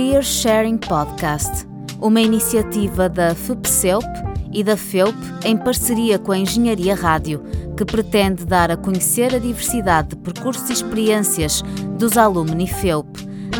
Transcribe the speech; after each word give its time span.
Career 0.00 0.22
Sharing 0.22 0.78
Podcast, 0.78 1.68
uma 2.00 2.22
iniciativa 2.22 3.06
da 3.06 3.34
FUPCELP 3.34 4.06
e 4.50 4.64
da 4.64 4.74
FEUP 4.74 5.14
em 5.44 5.58
parceria 5.58 6.18
com 6.18 6.32
a 6.32 6.38
Engenharia 6.38 6.94
Rádio, 6.94 7.42
que 7.76 7.84
pretende 7.84 8.46
dar 8.46 8.70
a 8.70 8.78
conhecer 8.78 9.34
a 9.34 9.38
diversidade 9.38 10.08
de 10.08 10.16
percursos 10.16 10.70
e 10.70 10.72
experiências 10.72 11.60
dos 11.98 12.16
alumni 12.16 12.66
FEUP. 12.66 13.06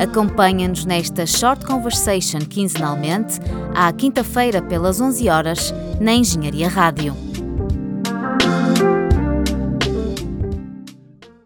Acompanha-nos 0.03 0.87
nesta 0.87 1.27
Short 1.27 1.67
Conversation 1.67 2.39
quinzenalmente, 2.39 3.39
à 3.75 3.93
quinta-feira 3.93 4.63
pelas 4.63 4.99
11 4.99 5.29
horas, 5.29 5.75
na 6.01 6.15
Engenharia 6.15 6.71
Rádio. 6.71 7.15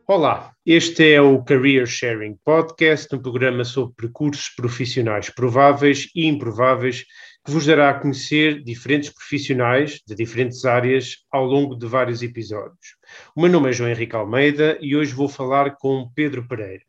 Olá, 0.07 0.54
este 0.67 1.13
é 1.13 1.21
o 1.21 1.45
Career 1.45 1.87
Sharing 1.87 2.39
Podcast, 2.43 3.15
um 3.15 3.21
programa 3.21 3.65
sobre 3.65 3.95
percursos 3.97 4.49
profissionais 4.49 5.29
prováveis 5.29 6.09
e 6.15 6.27
improváveis 6.27 7.05
que 7.45 7.53
vos 7.53 7.67
dará 7.67 7.91
a 7.91 8.01
conhecer 8.01 8.63
diferentes 8.65 9.11
profissionais 9.11 10.01
de 10.07 10.15
diferentes 10.15 10.65
áreas 10.65 11.17
ao 11.31 11.45
longo 11.45 11.77
de 11.77 11.87
vários 11.87 12.23
episódios. 12.23 12.97
O 13.37 13.43
meu 13.43 13.51
nome 13.51 13.69
é 13.69 13.73
João 13.75 13.91
Henrique 13.91 14.17
Almeida 14.17 14.79
e 14.81 14.97
hoje 14.97 15.13
vou 15.13 15.29
falar 15.29 15.77
com 15.77 16.11
Pedro 16.15 16.49
Pereira. 16.49 16.83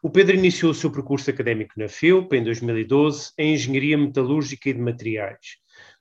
O 0.00 0.08
Pedro 0.08 0.36
iniciou 0.36 0.70
o 0.70 0.74
seu 0.74 0.90
percurso 0.90 1.28
académico 1.28 1.74
na 1.76 1.88
FIUP 1.88 2.32
em 2.36 2.44
2012 2.44 3.32
em 3.36 3.54
Engenharia 3.54 3.98
Metalúrgica 3.98 4.68
e 4.68 4.74
de 4.74 4.80
Materiais. 4.80 5.56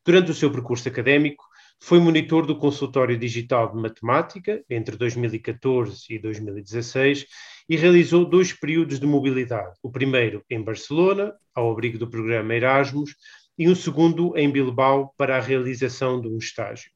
Durante 0.06 0.30
o 0.30 0.36
seu 0.36 0.52
percurso 0.52 0.88
académico, 0.88 1.44
foi 1.84 2.00
monitor 2.00 2.46
do 2.46 2.56
Consultório 2.56 3.18
Digital 3.18 3.72
de 3.72 3.82
Matemática 3.82 4.64
entre 4.70 4.96
2014 4.96 6.06
e 6.12 6.20
2016 6.20 7.26
e 7.68 7.76
realizou 7.76 8.24
dois 8.24 8.54
períodos 8.54 9.00
de 9.00 9.08
mobilidade. 9.08 9.74
O 9.82 9.92
primeiro 9.92 10.46
em 10.48 10.62
Barcelona, 10.62 11.34
ao 11.56 11.72
abrigo 11.72 11.98
do 11.98 12.08
programa 12.08 12.54
Erasmus, 12.54 13.16
e 13.58 13.68
um 13.68 13.74
segundo 13.74 14.38
em 14.38 14.50
Bilbao 14.52 15.12
para 15.18 15.38
a 15.38 15.42
realização 15.42 16.22
de 16.22 16.28
um 16.28 16.38
estágio. 16.38 16.92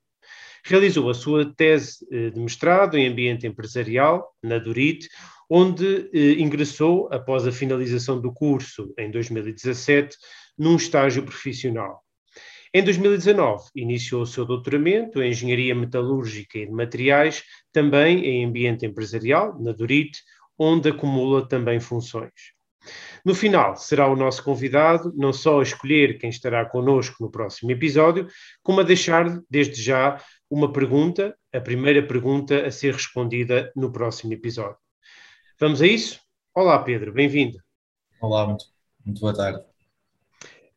Realizou 0.63 1.09
a 1.09 1.15
sua 1.15 1.51
tese 1.51 2.05
eh, 2.11 2.29
de 2.29 2.39
mestrado 2.39 2.95
em 2.95 3.07
ambiente 3.07 3.47
empresarial, 3.47 4.35
na 4.41 4.59
Durit, 4.59 5.09
onde 5.49 6.09
eh, 6.13 6.33
ingressou, 6.33 7.09
após 7.11 7.47
a 7.47 7.51
finalização 7.51 8.21
do 8.21 8.31
curso 8.31 8.93
em 8.99 9.09
2017, 9.09 10.15
num 10.57 10.75
estágio 10.75 11.23
profissional. 11.23 12.04
Em 12.75 12.83
2019, 12.83 13.69
iniciou 13.73 14.23
o 14.23 14.27
seu 14.27 14.43
doutoramento 14.43 15.23
em 15.23 15.29
Engenharia 15.29 15.73
Metalúrgica 15.73 16.57
e 16.57 16.65
de 16.65 16.73
Materiais, 16.73 17.41
também 17.71 18.25
em 18.25 18.45
ambiente 18.45 18.85
empresarial, 18.85 19.57
na 19.61 19.71
Durit, 19.71 20.19
onde 20.59 20.89
acumula 20.89 21.47
também 21.47 21.79
funções. 21.79 22.33
No 23.23 23.33
final, 23.33 23.77
será 23.77 24.09
o 24.09 24.15
nosso 24.17 24.43
convidado 24.43 25.13
não 25.15 25.31
só 25.31 25.61
a 25.61 25.63
escolher 25.63 26.17
quem 26.17 26.29
estará 26.29 26.65
connosco 26.65 27.15
no 27.23 27.31
próximo 27.31 27.71
episódio, 27.71 28.27
como 28.61 28.81
a 28.81 28.83
deixar, 28.83 29.39
desde 29.49 29.81
já, 29.81 30.21
uma 30.51 30.69
pergunta, 30.69 31.33
a 31.53 31.61
primeira 31.61 32.05
pergunta 32.05 32.67
a 32.67 32.71
ser 32.71 32.93
respondida 32.93 33.71
no 33.73 33.89
próximo 33.89 34.33
episódio. 34.33 34.75
Vamos 35.57 35.81
a 35.81 35.87
isso? 35.87 36.19
Olá, 36.53 36.77
Pedro, 36.79 37.13
bem-vindo. 37.13 37.57
Olá, 38.19 38.45
muito, 38.45 38.65
muito 39.05 39.21
boa 39.21 39.33
tarde. 39.33 39.74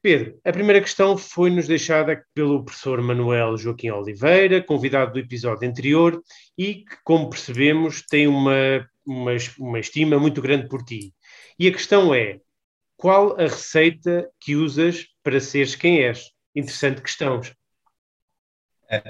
Pedro, 0.09 0.41
a 0.43 0.51
primeira 0.51 0.81
questão 0.81 1.19
foi-nos 1.19 1.69
deixada 1.69 2.25
pelo 2.33 2.65
professor 2.65 3.03
Manuel 3.03 3.59
Joaquim 3.59 3.91
Oliveira, 3.91 4.63
convidado 4.63 5.13
do 5.13 5.19
episódio 5.19 5.69
anterior, 5.69 6.23
e 6.57 6.77
que, 6.77 6.97
como 7.05 7.29
percebemos, 7.29 8.01
tem 8.09 8.27
uma, 8.27 8.89
uma, 9.05 9.33
uma 9.59 9.79
estima 9.79 10.19
muito 10.19 10.41
grande 10.41 10.67
por 10.67 10.83
ti. 10.83 11.13
E 11.59 11.69
a 11.69 11.73
questão 11.73 12.15
é: 12.15 12.41
qual 12.97 13.39
a 13.39 13.43
receita 13.43 14.27
que 14.41 14.57
usas 14.57 15.05
para 15.23 15.41
seres 15.41 15.75
quem 15.75 16.03
és? 16.03 16.31
Interessante 16.57 17.03
questão. 17.03 17.43
É, 18.91 19.03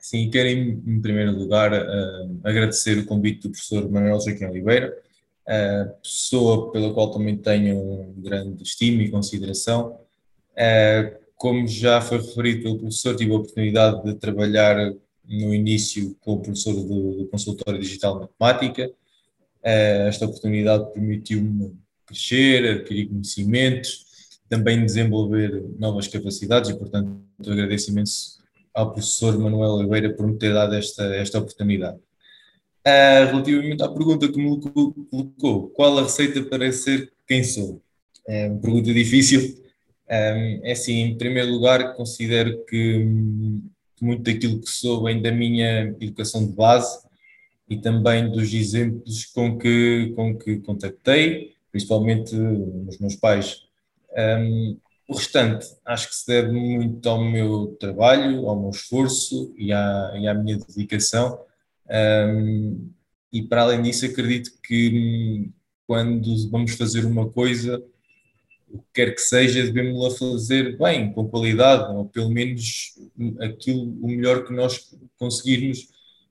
sim, 0.00 0.28
quero 0.30 0.48
em, 0.48 1.00
primeiro 1.00 1.30
lugar 1.30 1.72
uh, 1.72 2.40
agradecer 2.42 2.98
o 2.98 3.06
convite 3.06 3.42
do 3.42 3.50
professor 3.50 3.88
Manuel 3.88 4.20
Joaquim 4.20 4.46
Oliveira, 4.46 5.00
uh, 5.46 5.94
pessoa 6.02 6.72
pela 6.72 6.92
qual 6.92 7.12
também 7.12 7.36
tenho 7.36 7.78
um 7.78 8.20
grande 8.20 8.64
estima 8.64 9.00
e 9.00 9.12
consideração. 9.12 10.03
Uh, 10.54 11.24
como 11.36 11.66
já 11.66 12.00
foi 12.00 12.18
referido 12.18 12.62
pelo 12.62 12.78
professor, 12.78 13.16
tive 13.16 13.32
a 13.32 13.36
oportunidade 13.36 14.02
de 14.04 14.14
trabalhar 14.14 14.76
no 15.26 15.54
início 15.54 16.16
como 16.20 16.42
professor 16.42 16.74
do, 16.74 17.12
do 17.18 17.26
consultório 17.26 17.80
digital 17.80 18.14
de 18.14 18.20
matemática. 18.20 18.88
Uh, 18.88 20.08
esta 20.08 20.26
oportunidade 20.26 20.92
permitiu-me 20.92 21.76
crescer, 22.06 22.78
adquirir 22.78 23.08
conhecimentos, 23.08 24.04
também 24.48 24.84
desenvolver 24.84 25.64
novas 25.78 26.06
capacidades 26.06 26.70
e, 26.70 26.78
portanto, 26.78 27.20
agradeço 27.46 27.90
imenso 27.90 28.38
ao 28.72 28.92
professor 28.92 29.38
Manuel 29.38 29.72
Oliveira 29.72 30.12
por 30.14 30.26
me 30.26 30.36
ter 30.36 30.52
dado 30.52 30.74
esta, 30.74 31.04
esta 31.14 31.38
oportunidade. 31.38 31.98
Uh, 32.86 33.26
relativamente 33.30 33.82
à 33.82 33.88
pergunta 33.88 34.28
que 34.28 34.38
me 34.38 34.60
colocou, 35.10 35.70
qual 35.70 35.98
a 35.98 36.02
receita 36.02 36.42
para 36.42 36.70
ser 36.70 37.10
quem 37.26 37.42
sou? 37.42 37.80
É 38.28 38.48
uma 38.48 38.60
pergunta 38.60 38.92
difícil, 38.92 39.63
é 40.08 40.72
assim, 40.72 41.00
em 41.00 41.18
primeiro 41.18 41.50
lugar, 41.50 41.94
considero 41.94 42.64
que 42.66 43.06
muito 44.00 44.22
daquilo 44.22 44.60
que 44.60 44.70
sou 44.70 45.04
vem 45.04 45.22
da 45.22 45.32
minha 45.32 45.94
educação 46.00 46.46
de 46.46 46.52
base 46.52 47.04
e 47.68 47.78
também 47.78 48.30
dos 48.30 48.52
exemplos 48.52 49.24
com 49.26 49.58
que, 49.58 50.12
com 50.14 50.36
que 50.36 50.58
contactei, 50.58 51.54
principalmente 51.72 52.36
os 52.36 52.98
meus 52.98 53.16
pais. 53.16 53.62
Um, 54.16 54.76
o 55.08 55.14
restante, 55.14 55.66
acho 55.84 56.08
que 56.08 56.16
se 56.16 56.26
deve 56.26 56.52
muito 56.52 57.06
ao 57.08 57.22
meu 57.22 57.76
trabalho, 57.80 58.48
ao 58.48 58.58
meu 58.58 58.70
esforço 58.70 59.54
e 59.56 59.72
à, 59.72 60.14
e 60.16 60.28
à 60.28 60.34
minha 60.34 60.58
dedicação. 60.58 61.38
Um, 61.90 62.90
e 63.32 63.42
para 63.42 63.62
além 63.62 63.82
disso, 63.82 64.06
acredito 64.06 64.52
que 64.62 65.50
quando 65.86 66.50
vamos 66.50 66.74
fazer 66.74 67.04
uma 67.04 67.28
coisa, 67.28 67.82
o 68.74 68.78
que 68.78 68.84
quer 68.92 69.14
que 69.14 69.20
seja, 69.20 69.62
devemos-la 69.62 70.10
fazer 70.10 70.76
bem, 70.76 71.12
com 71.12 71.28
qualidade, 71.28 71.94
ou 71.94 72.06
pelo 72.06 72.28
menos 72.28 72.94
aquilo, 73.40 73.82
o 74.02 74.08
melhor 74.08 74.44
que 74.44 74.52
nós 74.52 74.92
conseguirmos 75.16 75.88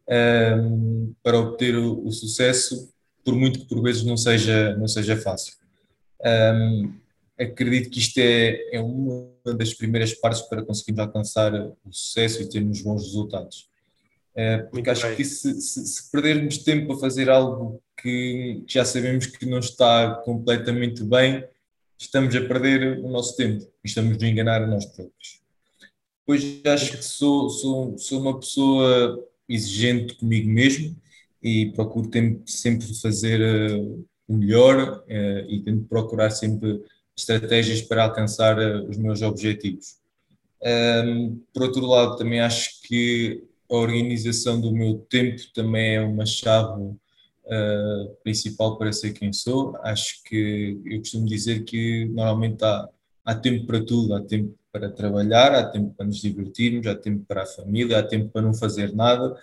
um, 0.09 1.13
para 1.23 1.39
obter 1.39 1.75
o, 1.77 2.05
o, 2.05 2.11
sucesso, 2.11 2.91
por 3.23 3.33
muito 3.33 3.59
que 3.59 3.65
por 3.65 3.81
vezes 3.81 4.03
não 4.03 4.17
seja, 4.17 4.75
não 4.75 4.87
seja 4.87 5.15
fácil. 5.15 5.53
Um, 6.21 6.93
acredito 7.39 7.89
que 7.89 7.99
isto 7.99 8.17
é, 8.17 8.75
é 8.75 8.81
uma 8.81 9.31
das 9.55 9.73
primeiras 9.73 10.13
partes 10.13 10.41
para 10.41 10.63
conseguirmos 10.63 10.99
alcançar 10.99 11.53
o 11.53 11.91
sucesso 11.91 12.41
e 12.41 12.49
termos 12.49 12.81
bons 12.81 13.03
resultados. 13.03 13.69
Uh, 14.35 14.69
porque 14.69 14.89
acho 14.89 15.07
bem. 15.07 15.15
que 15.15 15.23
se, 15.23 15.61
se, 15.61 15.85
se, 15.85 16.11
perdermos 16.11 16.57
tempo 16.57 16.93
a 16.93 16.99
fazer 16.99 17.29
algo 17.29 17.81
que 18.01 18.63
já 18.67 18.83
sabemos 18.83 19.27
que 19.27 19.45
não 19.45 19.59
está 19.59 20.15
completamente 20.25 21.03
bem, 21.03 21.45
estamos 22.05 22.35
a 22.35 22.41
perder 22.41 22.99
o 22.99 23.09
nosso 23.09 23.35
tempo 23.35 23.63
e 23.83 23.87
estamos 23.87 24.21
a 24.21 24.27
enganar 24.27 24.61
a 24.61 24.67
nós 24.67 24.85
próprios. 24.85 25.41
Pois 26.25 26.61
acho 26.65 26.97
que 26.97 27.03
sou, 27.03 27.49
sou, 27.49 27.97
sou 27.97 28.21
uma 28.21 28.39
pessoa 28.39 29.27
exigente 29.47 30.15
comigo 30.15 30.49
mesmo 30.49 30.95
e 31.41 31.71
procuro 31.73 32.09
sempre 32.45 32.87
fazer 32.95 33.41
uh, 33.41 34.05
o 34.27 34.37
melhor 34.37 35.03
uh, 35.05 35.49
e 35.49 35.61
tento 35.63 35.85
procurar 35.85 36.29
sempre 36.29 36.81
estratégias 37.15 37.81
para 37.81 38.05
alcançar 38.05 38.57
uh, 38.57 38.89
os 38.89 38.97
meus 38.97 39.21
objetivos. 39.21 39.97
Um, 40.63 41.41
por 41.53 41.63
outro 41.63 41.85
lado, 41.85 42.15
também 42.15 42.39
acho 42.39 42.81
que 42.83 43.43
a 43.69 43.75
organização 43.75 44.61
do 44.61 44.71
meu 44.71 44.99
tempo 45.09 45.41
também 45.53 45.95
é 45.95 46.01
uma 46.01 46.25
chave 46.25 46.95
uh, 47.45 48.15
principal 48.23 48.77
para 48.77 48.93
ser 48.93 49.13
quem 49.13 49.31
sou. 49.33 49.75
Acho 49.83 50.23
que 50.23 50.79
eu 50.85 50.99
costumo 50.99 51.25
dizer 51.25 51.63
que 51.63 52.05
normalmente 52.05 52.63
há, 52.63 52.89
há 53.25 53.35
tempo 53.35 53.65
para 53.65 53.83
tudo, 53.83 54.13
há 54.15 54.21
tempo 54.21 54.55
para 54.71 54.89
trabalhar, 54.89 55.53
há 55.53 55.65
tempo 55.65 55.93
para 55.95 56.07
nos 56.07 56.21
divertirmos, 56.21 56.87
há 56.87 56.95
tempo 56.95 57.23
para 57.27 57.43
a 57.43 57.47
família, 57.47 57.99
há 57.99 58.03
tempo 58.03 58.29
para 58.29 58.41
não 58.41 58.53
fazer 58.53 58.93
nada, 58.93 59.35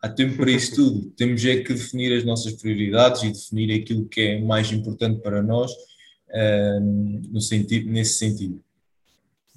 há 0.00 0.08
tempo 0.08 0.36
para 0.36 0.50
isso 0.50 0.74
tudo. 0.76 1.10
Temos 1.16 1.44
é 1.44 1.60
que 1.62 1.74
definir 1.74 2.16
as 2.16 2.24
nossas 2.24 2.52
prioridades 2.54 3.22
e 3.22 3.32
definir 3.32 3.80
aquilo 3.80 4.06
que 4.08 4.20
é 4.20 4.40
mais 4.40 4.70
importante 4.72 5.20
para 5.20 5.42
nós 5.42 5.72
uh, 5.72 6.80
no 7.30 7.40
sentido, 7.40 7.90
nesse 7.90 8.18
sentido. 8.18 8.62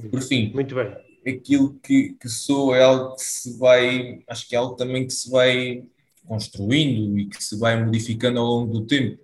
Por 0.10 0.22
fim, 0.22 0.52
muito 0.54 0.74
bem. 0.76 0.96
Aquilo 1.28 1.78
que, 1.84 2.16
que 2.20 2.30
sou 2.30 2.74
é 2.74 2.82
algo 2.82 3.16
que 3.16 3.24
se 3.24 3.58
vai, 3.58 4.24
acho 4.28 4.48
que 4.48 4.56
é 4.56 4.58
algo 4.58 4.76
também 4.76 5.06
que 5.06 5.14
se 5.14 5.30
vai 5.30 5.84
construindo 6.30 7.18
e 7.18 7.26
que 7.26 7.44
se 7.44 7.58
vai 7.58 7.84
modificando 7.84 8.40
ao 8.40 8.46
longo 8.46 8.72
do 8.72 8.86
tempo, 8.86 9.20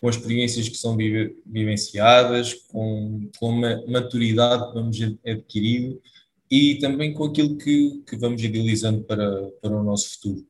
com 0.00 0.08
as 0.08 0.14
experiências 0.14 0.68
que 0.68 0.76
são 0.76 0.96
vivenciadas, 0.96 2.54
com, 2.68 3.28
com 3.36 3.64
a 3.64 3.84
maturidade 3.88 4.68
que 4.68 4.74
vamos 4.74 4.96
adquirindo 5.26 6.00
e 6.48 6.78
também 6.78 7.12
com 7.12 7.24
aquilo 7.24 7.56
que, 7.58 8.00
que 8.06 8.16
vamos 8.16 8.40
idealizando 8.40 9.02
para, 9.02 9.50
para 9.60 9.72
o 9.72 9.82
nosso 9.82 10.10
futuro. 10.14 10.46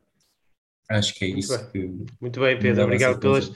Acho 0.90 1.14
que 1.14 1.24
é 1.24 1.28
Muito 1.28 1.40
isso. 1.40 1.56
Bem. 1.56 1.70
Que 1.72 2.12
Muito 2.20 2.40
bem, 2.40 2.58
Pedro. 2.58 2.84
Obrigado 2.84 3.18
pelas, 3.18 3.50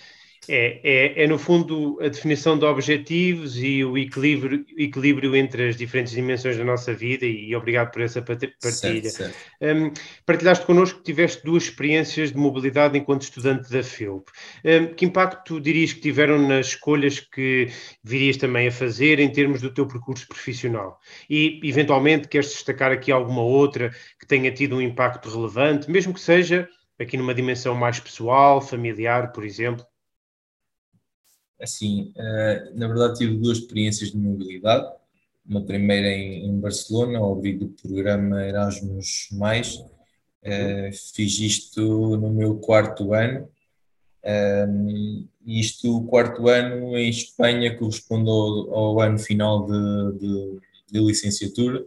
É, 0.48 0.80
é, 0.82 1.24
é, 1.24 1.26
no 1.26 1.38
fundo, 1.38 1.98
a 2.00 2.08
definição 2.08 2.58
de 2.58 2.64
objetivos 2.64 3.56
e 3.62 3.84
o 3.84 3.98
equilíbrio, 3.98 4.64
equilíbrio 4.76 5.36
entre 5.36 5.68
as 5.68 5.76
diferentes 5.76 6.12
dimensões 6.12 6.56
da 6.56 6.64
nossa 6.64 6.94
vida, 6.94 7.26
e, 7.26 7.50
e 7.50 7.56
obrigado 7.56 7.90
por 7.90 8.00
essa 8.00 8.22
partilha. 8.22 8.50
Certo, 8.60 9.10
certo. 9.10 9.36
Um, 9.60 9.92
partilhaste 10.24 10.64
connosco 10.64 10.98
que 10.98 11.04
tiveste 11.04 11.44
duas 11.44 11.64
experiências 11.64 12.32
de 12.32 12.38
mobilidade 12.38 12.96
enquanto 12.96 13.22
estudante 13.22 13.70
da 13.70 13.82
FEUP. 13.82 14.30
Um, 14.64 14.94
que 14.94 15.04
impacto 15.04 15.60
dirias 15.60 15.92
que 15.92 16.00
tiveram 16.00 16.38
nas 16.46 16.68
escolhas 16.68 17.20
que 17.20 17.68
virias 18.02 18.36
também 18.36 18.68
a 18.68 18.72
fazer 18.72 19.18
em 19.20 19.30
termos 19.30 19.60
do 19.60 19.72
teu 19.72 19.86
percurso 19.86 20.26
profissional? 20.26 20.98
E, 21.28 21.60
eventualmente, 21.62 22.28
queres 22.28 22.48
destacar 22.48 22.90
aqui 22.90 23.12
alguma 23.12 23.42
outra 23.42 23.90
que 24.18 24.26
tenha 24.26 24.50
tido 24.50 24.76
um 24.76 24.80
impacto 24.80 25.28
relevante, 25.28 25.90
mesmo 25.90 26.14
que 26.14 26.20
seja 26.20 26.68
aqui 26.98 27.16
numa 27.16 27.34
dimensão 27.34 27.74
mais 27.74 28.00
pessoal, 28.00 28.60
familiar, 28.60 29.30
por 29.32 29.44
exemplo? 29.44 29.84
Assim, 31.60 32.12
uh, 32.16 32.78
na 32.78 32.86
verdade 32.86 33.18
tive 33.18 33.36
duas 33.36 33.58
experiências 33.58 34.10
de 34.12 34.16
mobilidade. 34.16 34.88
Uma 35.46 35.64
primeira 35.64 36.08
em, 36.08 36.60
Barcelona, 36.60 37.18
ao 37.18 37.40
do 37.40 37.68
programa 37.82 38.44
Erasmus+, 38.44 39.28
uh, 39.32 40.92
fiz 41.14 41.40
isto 41.40 42.16
no 42.16 42.30
meu 42.30 42.56
quarto 42.56 43.12
ano. 43.14 43.48
Isto, 45.46 45.96
o 45.96 46.04
quarto 46.04 46.48
ano 46.48 46.96
em 46.96 47.08
Espanha, 47.08 47.74
corresponde 47.76 48.28
ao, 48.28 48.74
ao 48.74 49.00
ano 49.00 49.18
final 49.18 49.66
de, 49.66 50.18
de, 50.18 50.58
de 50.92 51.00
licenciatura. 51.00 51.84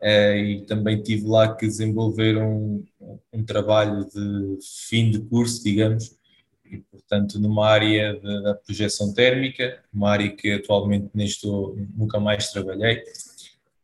Uh, 0.00 0.36
e 0.36 0.66
também 0.66 1.02
tive 1.02 1.26
lá 1.26 1.54
que 1.54 1.66
desenvolver 1.66 2.36
um, 2.36 2.84
um 3.32 3.44
trabalho 3.44 4.04
de 4.04 4.58
fim 4.88 5.10
de 5.10 5.18
curso, 5.20 5.62
digamos, 5.62 6.16
e, 6.64 6.78
portanto, 6.78 7.38
numa 7.38 7.66
área 7.66 8.14
de, 8.14 8.42
da 8.42 8.54
projeção 8.54 9.12
térmica, 9.12 9.82
uma 9.92 10.10
área 10.10 10.30
que 10.30 10.52
atualmente 10.52 11.10
nem 11.14 11.26
estou, 11.26 11.76
nunca 11.96 12.18
mais 12.18 12.50
trabalhei, 12.50 13.02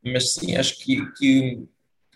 mas 0.05 0.33
sim, 0.33 0.57
acho 0.57 0.79
que, 0.79 1.05
que, 1.13 1.63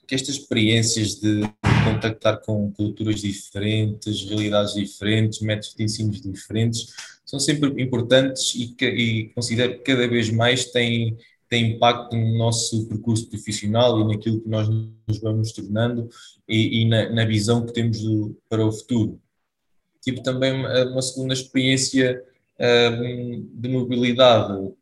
que 0.07 0.15
estas 0.15 0.37
experiências 0.37 1.17
de 1.17 1.43
contactar 1.85 2.41
com 2.41 2.73
culturas 2.73 3.21
diferentes, 3.21 4.25
realidades 4.25 4.75
diferentes, 4.75 5.41
métodos 5.41 5.75
de 5.75 5.85
ensino 5.85 6.11
diferentes, 6.11 6.95
são 7.25 7.39
sempre 7.39 7.71
importantes 7.83 8.55
e, 8.55 8.69
que, 8.69 8.87
e 8.87 9.29
considero 9.31 9.75
que 9.75 9.93
cada 9.93 10.09
vez 10.09 10.31
mais 10.31 10.67
têm, 10.67 11.17
têm 11.49 11.73
impacto 11.73 12.17
no 12.17 12.39
nosso 12.39 12.87
percurso 12.89 13.29
profissional 13.29 14.01
e 14.01 14.05
naquilo 14.15 14.41
que 14.41 14.49
nós 14.49 14.69
nos 14.69 15.19
vamos 15.21 15.53
tornando 15.53 16.09
e, 16.49 16.83
e 16.83 16.89
na, 16.89 17.11
na, 17.11 17.25
visão 17.25 17.65
que 17.65 17.73
temos 17.73 18.01
do, 18.01 18.37
para 18.49 18.65
o 18.65 18.73
futuro 18.73 19.21
tive 20.05 20.23
também 20.23 20.53
uma 20.53 21.03
segunda 21.03 21.33
experiência 21.33 22.23
de 22.59 23.69
mobilidade, 23.69 24.73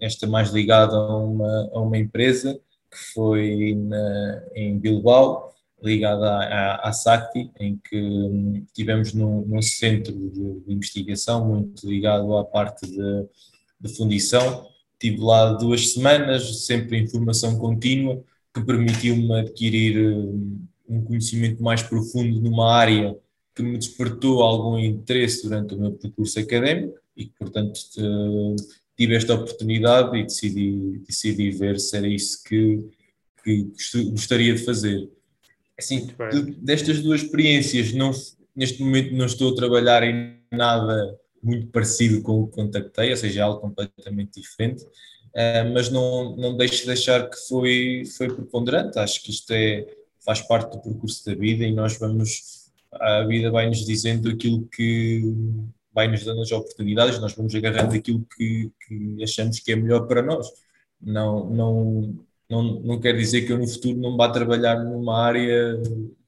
esta 0.00 0.26
mais 0.26 0.50
ligada 0.50 0.96
a 0.96 1.16
uma, 1.16 1.70
a 1.72 1.80
uma 1.80 1.96
empresa 1.96 2.58
que 2.90 2.98
foi 3.12 3.74
na, 3.76 4.42
em 4.54 4.78
Bilbao, 4.78 5.54
ligada 5.82 6.26
à, 6.26 6.88
à, 6.88 6.92
SACTI, 6.92 7.50
em 7.60 7.76
que 7.76 7.96
um, 7.96 8.64
tivemos 8.72 9.12
num, 9.12 9.42
num 9.42 9.62
centro 9.62 10.12
de, 10.12 10.60
de, 10.60 10.72
investigação 10.72 11.46
muito 11.46 11.88
ligado 11.88 12.36
à 12.36 12.44
parte 12.44 12.86
de, 12.86 13.26
de 13.80 13.94
fundição. 13.94 14.66
Estive 14.94 15.20
lá 15.20 15.52
duas 15.52 15.92
semanas, 15.92 16.64
sempre 16.64 16.96
em 16.96 17.06
formação 17.06 17.58
contínua, 17.58 18.22
que 18.54 18.64
permitiu-me 18.64 19.38
adquirir 19.38 19.98
hum, 19.98 20.64
um 20.88 21.04
conhecimento 21.04 21.62
mais 21.62 21.82
profundo 21.82 22.40
numa 22.40 22.72
área 22.72 23.14
que 23.56 23.62
me 23.62 23.78
despertou 23.78 24.42
algum 24.42 24.78
interesse 24.78 25.42
durante 25.42 25.74
o 25.74 25.80
meu 25.80 25.92
percurso 25.92 26.38
académico 26.38 26.98
e 27.16 27.24
que, 27.24 27.32
portanto, 27.38 27.80
tive 28.94 29.16
esta 29.16 29.34
oportunidade 29.34 30.14
e 30.18 30.24
decidi, 30.24 30.98
decidi 31.06 31.50
ver 31.50 31.80
se 31.80 31.96
era 31.96 32.06
isso 32.06 32.44
que, 32.44 32.84
que 33.42 33.72
gostaria 34.10 34.54
de 34.54 34.62
fazer. 34.62 35.08
Assim, 35.78 36.06
destas 36.58 37.00
duas 37.00 37.22
experiências, 37.22 37.94
não, 37.94 38.10
neste 38.54 38.82
momento 38.82 39.14
não 39.14 39.24
estou 39.24 39.52
a 39.52 39.56
trabalhar 39.56 40.02
em 40.02 40.36
nada 40.52 41.18
muito 41.42 41.68
parecido 41.68 42.20
com 42.22 42.42
o 42.42 42.48
que 42.48 42.56
contactei, 42.56 43.10
ou 43.10 43.16
seja, 43.16 43.44
algo 43.44 43.60
completamente 43.60 44.40
diferente, 44.40 44.82
uh, 44.84 45.72
mas 45.72 45.88
não, 45.88 46.36
não 46.36 46.56
deixo 46.56 46.84
de 46.84 46.90
achar 46.90 47.30
que 47.30 47.36
foi, 47.48 48.02
foi 48.16 48.28
preponderante. 48.28 48.98
Acho 48.98 49.22
que 49.22 49.30
isto 49.30 49.50
é, 49.52 49.86
faz 50.24 50.42
parte 50.42 50.72
do 50.72 50.82
percurso 50.82 51.24
da 51.24 51.34
vida 51.34 51.64
e 51.64 51.72
nós 51.72 51.98
vamos 51.98 52.55
a 53.00 53.24
vida 53.24 53.50
vai-nos 53.50 53.84
dizendo 53.84 54.30
aquilo 54.30 54.66
que 54.68 55.22
vai-nos 55.92 56.24
dando 56.24 56.42
as 56.42 56.52
oportunidades, 56.52 57.18
nós 57.18 57.34
vamos 57.34 57.54
agarrando 57.54 57.94
aquilo 57.94 58.26
que, 58.36 58.70
que, 58.86 59.22
achamos 59.22 59.60
que 59.60 59.72
é 59.72 59.76
melhor 59.76 60.06
para 60.06 60.22
nós. 60.22 60.46
Não, 61.00 61.48
não, 61.48 62.18
não, 62.48 62.62
não 62.80 63.00
quer 63.00 63.16
dizer 63.16 63.46
que 63.46 63.52
eu 63.52 63.58
no 63.58 63.66
futuro 63.66 63.98
não 63.98 64.16
vá 64.16 64.28
trabalhar 64.28 64.82
numa 64.82 65.18
área 65.18 65.80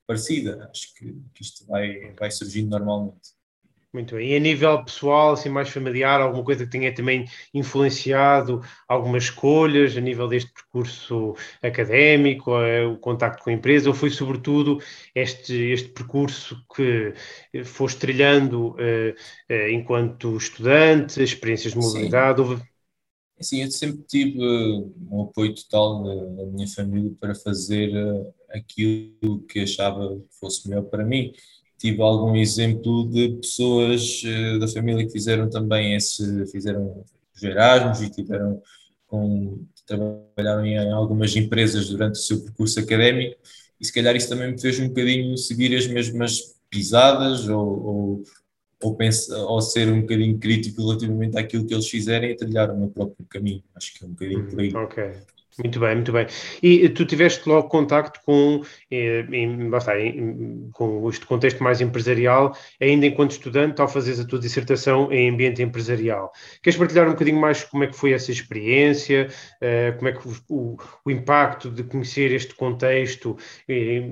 parecida, 0.06 0.70
acho 0.72 0.94
que, 0.94 1.12
que 1.34 1.42
isto 1.42 1.66
vai, 1.66 2.14
vai 2.18 2.30
surgindo 2.30 2.70
normalmente. 2.70 3.37
Muito 3.92 4.16
bem. 4.16 4.32
E 4.32 4.36
a 4.36 4.40
nível 4.40 4.84
pessoal, 4.84 5.32
assim, 5.32 5.48
mais 5.48 5.70
familiar, 5.70 6.20
alguma 6.20 6.44
coisa 6.44 6.64
que 6.64 6.70
tenha 6.70 6.94
também 6.94 7.24
influenciado 7.54 8.60
algumas 8.86 9.24
escolhas 9.24 9.96
a 9.96 10.00
nível 10.00 10.28
deste 10.28 10.52
percurso 10.52 11.34
académico, 11.62 12.54
eh, 12.60 12.84
o 12.84 12.98
contacto 12.98 13.42
com 13.42 13.48
a 13.48 13.52
empresa, 13.54 13.88
ou 13.88 13.94
foi 13.94 14.10
sobretudo 14.10 14.78
este, 15.14 15.54
este 15.54 15.88
percurso 15.88 16.62
que 16.76 17.14
foste 17.64 17.98
trilhando 17.98 18.72
uh, 18.72 19.14
uh, 19.50 19.68
enquanto 19.70 20.36
estudante, 20.36 21.22
experiências 21.22 21.72
de 21.72 21.78
mobilidade? 21.78 22.42
Sim. 22.42 22.62
Sim, 23.40 23.62
eu 23.62 23.70
sempre 23.70 24.02
tive 24.02 24.38
um 24.40 25.22
apoio 25.22 25.54
total 25.54 26.02
da, 26.02 26.42
da 26.42 26.46
minha 26.50 26.66
família 26.66 27.12
para 27.20 27.36
fazer 27.36 27.88
aquilo 28.50 29.42
que 29.48 29.60
achava 29.60 30.16
que 30.16 30.38
fosse 30.40 30.68
melhor 30.68 30.82
para 30.82 31.04
mim 31.04 31.32
tive 31.78 32.02
algum 32.02 32.36
exemplo 32.36 33.08
de 33.08 33.36
pessoas 33.40 34.22
uh, 34.24 34.58
da 34.58 34.68
família 34.68 35.06
que 35.06 35.12
fizeram 35.12 35.48
também 35.48 35.94
esse, 35.94 36.46
fizeram 36.46 37.04
os 37.34 37.42
Erasmus 37.42 38.02
e 38.02 38.10
tiveram 38.10 38.60
com, 39.06 39.64
trabalharam 39.86 40.66
em 40.66 40.92
algumas 40.92 41.34
empresas 41.36 41.88
durante 41.88 42.16
o 42.16 42.22
seu 42.22 42.40
percurso 42.42 42.80
académico 42.80 43.36
e 43.80 43.84
se 43.84 43.92
calhar 43.92 44.14
isso 44.16 44.28
também 44.28 44.52
me 44.52 44.60
fez 44.60 44.78
um 44.80 44.88
bocadinho 44.88 45.36
seguir 45.38 45.74
as 45.76 45.86
mesmas 45.86 46.56
pisadas 46.68 47.48
ou, 47.48 47.86
ou, 47.86 48.22
ou, 48.82 48.96
pensa, 48.96 49.36
ou 49.44 49.60
ser 49.62 49.88
um 49.88 50.00
bocadinho 50.00 50.38
crítico 50.38 50.82
relativamente 50.82 51.38
àquilo 51.38 51.66
que 51.66 51.72
eles 51.72 51.88
fizerem 51.88 52.32
e 52.32 52.36
trilhar 52.36 52.70
o 52.70 52.78
meu 52.78 52.88
próprio 52.90 53.24
caminho. 53.26 53.62
Acho 53.74 53.94
que 53.94 54.04
é 54.04 54.06
um 54.06 54.10
bocadinho 54.10 54.48
por 54.48 54.60
aí. 54.60 54.72
Muito 55.58 55.80
bem, 55.80 55.94
muito 55.96 56.12
bem. 56.12 56.26
E 56.62 56.88
tu 56.88 57.04
tiveste 57.04 57.48
logo 57.48 57.68
contacto 57.68 58.20
com, 58.24 58.62
eh, 58.90 59.26
em, 59.32 59.68
basta, 59.68 59.98
em, 59.98 60.70
com 60.72 61.08
este 61.08 61.26
contexto 61.26 61.62
mais 61.62 61.80
empresarial, 61.80 62.54
ainda 62.80 63.06
enquanto 63.06 63.32
estudante, 63.32 63.80
ao 63.80 63.88
fazeres 63.88 64.20
a 64.20 64.26
tua 64.26 64.38
dissertação 64.38 65.12
em 65.12 65.30
ambiente 65.30 65.62
empresarial. 65.62 66.30
Queres 66.62 66.78
partilhar 66.78 67.08
um 67.08 67.12
bocadinho 67.12 67.40
mais 67.40 67.64
como 67.64 67.84
é 67.84 67.86
que 67.88 67.96
foi 67.96 68.12
essa 68.12 68.30
experiência, 68.30 69.28
uh, 69.62 69.96
como 69.96 70.08
é 70.08 70.12
que 70.12 70.28
o, 70.48 70.76
o, 71.04 71.10
impacto 71.10 71.70
de 71.70 71.82
conhecer 71.82 72.32
este 72.32 72.54
contexto 72.54 73.36
eh, 73.68 74.02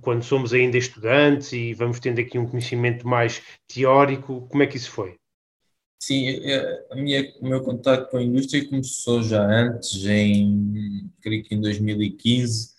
quando 0.00 0.22
somos 0.22 0.52
ainda 0.52 0.76
estudantes 0.78 1.52
e 1.52 1.74
vamos 1.74 2.00
tendo 2.00 2.20
aqui 2.20 2.38
um 2.38 2.46
conhecimento 2.46 3.06
mais 3.06 3.42
teórico, 3.72 4.46
como 4.48 4.62
é 4.62 4.66
que 4.66 4.76
isso 4.76 4.90
foi? 4.90 5.17
Sim, 5.98 6.28
a 6.90 6.94
minha, 6.94 7.34
o 7.40 7.48
meu 7.48 7.62
contato 7.62 8.10
com 8.10 8.18
a 8.18 8.22
indústria 8.22 8.66
começou 8.68 9.22
já 9.22 9.44
antes, 9.44 10.04
em, 10.06 11.10
creio 11.20 11.42
que 11.42 11.54
em 11.54 11.60
2015, 11.60 12.70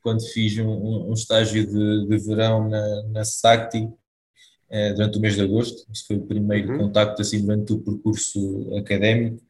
quando 0.00 0.22
fiz 0.32 0.58
um, 0.58 1.10
um 1.10 1.12
estágio 1.12 1.66
de, 1.66 2.08
de 2.08 2.18
verão 2.18 2.68
na, 2.68 3.02
na 3.04 3.24
SACTI, 3.24 3.88
eh, 4.76 4.92
durante 4.92 5.18
o 5.18 5.20
mês 5.20 5.36
de 5.36 5.42
agosto. 5.42 5.86
Isso 5.92 6.04
foi 6.04 6.16
o 6.16 6.26
primeiro 6.26 6.72
uhum. 6.72 6.78
contacto 6.78 7.22
assim, 7.22 7.40
durante 7.40 7.72
o 7.72 7.78
percurso 7.78 8.76
académico, 8.76 9.40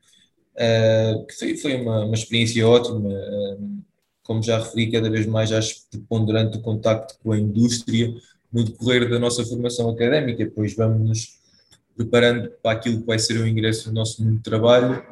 uh, 0.57 1.27
que 1.27 1.35
foi, 1.35 1.57
foi 1.57 1.77
uma, 1.77 2.05
uma 2.05 2.15
experiência 2.15 2.69
ótima. 2.69 3.09
Uh, 3.09 3.83
como 4.23 4.43
já 4.43 4.59
referi, 4.59 4.91
cada 4.91 5.09
vez 5.09 5.25
mais 5.25 5.51
acho 5.51 5.89
preponderante 5.91 6.59
o 6.59 6.61
contacto 6.61 7.19
com 7.23 7.33
a 7.33 7.39
indústria 7.39 8.13
no 8.53 8.65
decorrer 8.65 9.09
da 9.09 9.19
nossa 9.19 9.45
formação 9.47 9.89
académica, 9.89 10.51
pois 10.55 10.75
vamos 10.75 11.39
preparando 11.97 12.51
para 12.63 12.77
aquilo 12.77 13.01
que 13.01 13.07
vai 13.07 13.19
ser 13.19 13.39
o 13.39 13.47
ingresso 13.47 13.89
no 13.89 13.95
nosso 13.95 14.23
mundo 14.23 14.37
de 14.37 14.43
trabalho 14.43 15.03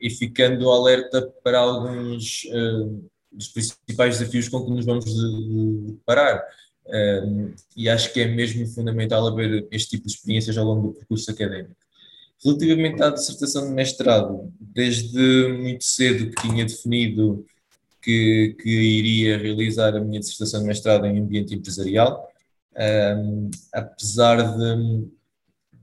e 0.00 0.08
ficando 0.08 0.70
alerta 0.70 1.22
para 1.44 1.58
alguns 1.58 2.44
uh, 2.44 3.10
dos 3.30 3.48
principais 3.48 4.18
desafios 4.18 4.48
com 4.48 4.64
que 4.64 4.70
nos 4.70 4.86
vamos 4.86 5.04
deparar. 5.04 6.42
Uh, 6.86 7.54
e 7.76 7.88
acho 7.88 8.12
que 8.12 8.20
é 8.20 8.26
mesmo 8.26 8.66
fundamental 8.66 9.26
haver 9.26 9.66
este 9.70 9.90
tipo 9.90 10.06
de 10.06 10.14
experiências 10.14 10.56
ao 10.56 10.64
longo 10.64 10.88
do 10.88 10.94
percurso 10.94 11.30
académico. 11.30 11.76
Relativamente 12.42 13.02
à 13.02 13.10
dissertação 13.10 13.68
de 13.68 13.74
mestrado, 13.74 14.50
desde 14.58 15.48
muito 15.52 15.84
cedo 15.84 16.30
que 16.30 16.48
tinha 16.48 16.64
definido 16.64 17.44
que, 18.00 18.56
que 18.60 18.70
iria 18.70 19.36
realizar 19.36 19.94
a 19.94 20.00
minha 20.00 20.20
dissertação 20.20 20.60
de 20.60 20.66
mestrado 20.66 21.04
em 21.04 21.18
ambiente 21.18 21.54
empresarial, 21.54 22.30
um, 22.74 23.50
apesar 23.72 24.56
de 24.56 25.06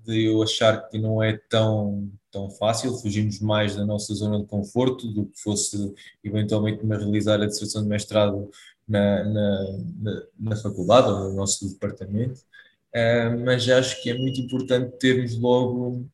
de 0.08 0.24
eu 0.24 0.42
achar 0.42 0.88
que 0.90 0.98
não 0.98 1.22
é 1.22 1.38
tão, 1.50 2.10
tão 2.32 2.50
fácil, 2.50 2.98
fugimos 2.98 3.40
mais 3.42 3.76
da 3.76 3.86
nossa 3.86 4.14
zona 4.16 4.40
de 4.40 4.46
conforto 4.46 5.08
do 5.08 5.26
que 5.26 5.40
fosse 5.40 5.94
eventualmente 6.24 6.86
me 6.86 6.96
realizar 6.96 7.42
a 7.42 7.46
dissertação 7.46 7.84
de 7.84 7.90
mestrado 7.90 8.50
na, 8.88 9.24
na, 9.26 9.78
na, 10.00 10.24
na 10.40 10.56
faculdade 10.56 11.10
ou 11.10 11.20
no 11.30 11.34
nosso 11.34 11.68
departamento, 11.68 12.40
uh, 12.96 13.46
mas 13.46 13.68
acho 13.68 14.02
que 14.02 14.10
é 14.10 14.18
muito 14.18 14.40
importante 14.40 14.98
termos 14.98 15.38
logo 15.38 16.08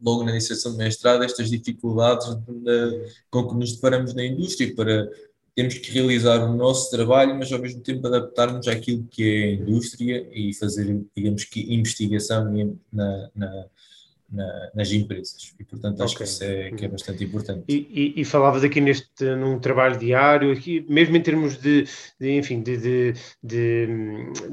logo 0.00 0.22
na 0.22 0.32
iniciação 0.32 0.72
de 0.72 0.78
mestrado 0.78 1.24
estas 1.24 1.48
dificuldades 1.48 2.26
de, 2.34 3.08
com 3.30 3.48
que 3.48 3.54
nos 3.54 3.72
deparamos 3.72 4.12
na 4.12 4.24
indústria 4.24 4.74
para 4.74 5.08
temos 5.54 5.74
que 5.74 5.92
realizar 5.92 6.44
o 6.44 6.56
nosso 6.56 6.90
trabalho, 6.90 7.34
mas 7.34 7.52
ao 7.52 7.60
mesmo 7.60 7.80
tempo 7.80 8.06
adaptarmos 8.06 8.66
àquilo 8.66 9.06
que 9.08 9.22
é 9.22 9.44
a 9.44 9.52
indústria 9.52 10.28
e 10.32 10.52
fazer, 10.54 11.00
digamos 11.16 11.44
que, 11.44 11.74
investigação 11.74 12.52
na, 12.92 13.30
na, 13.36 13.66
na, 14.30 14.70
nas 14.74 14.90
empresas. 14.90 15.54
E, 15.58 15.64
portanto, 15.64 16.02
acho 16.02 16.14
okay. 16.14 16.26
que 16.26 16.32
isso 16.32 16.44
é, 16.44 16.70
que 16.72 16.84
é 16.84 16.88
bastante 16.88 17.24
importante. 17.24 17.64
E, 17.68 17.86
e, 18.16 18.20
e, 18.20 18.24
falavas 18.24 18.64
aqui 18.64 18.80
neste, 18.80 19.24
num 19.36 19.60
trabalho 19.60 19.96
diário, 19.96 20.50
aqui, 20.50 20.84
mesmo 20.88 21.16
em 21.16 21.22
termos 21.22 21.56
de, 21.56 21.86
de 22.18 22.36
enfim, 22.36 22.60
de, 22.60 22.76
de, 22.76 23.14
de, 23.42 23.86